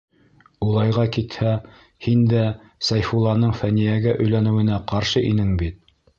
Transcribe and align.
Улайға 0.67 1.03
китһә, 1.17 1.51
һин 2.05 2.23
дә 2.31 2.47
Сәйфулланың 2.89 3.53
Фәниәгә 3.61 4.17
өйләнеүенә 4.27 4.83
ҡаршы 4.95 5.27
инең 5.35 5.55
бит. 5.63 5.81